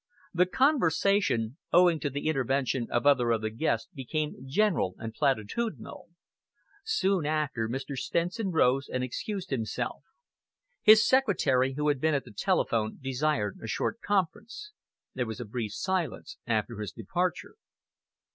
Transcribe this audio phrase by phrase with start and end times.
[0.33, 6.09] The conversation, owing to the intervention of other of the guests, became general and platitudinal.
[6.83, 7.95] Soon after, Mr.
[7.95, 10.03] Stenson rose and excused himself.
[10.81, 14.71] His secretary; who had been at the telephone, desired a short conference.
[15.13, 17.53] There was a brief silence after his departure.